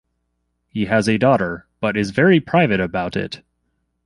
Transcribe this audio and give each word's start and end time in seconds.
He 0.67 0.85
has 0.85 1.07
a 1.07 1.19
daughter, 1.19 1.67
but 1.79 1.95
is 1.95 2.09
very 2.09 2.39
private 2.39 2.79
about 2.79 3.15
it. 3.15 3.43